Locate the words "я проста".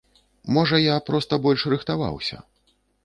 0.83-1.39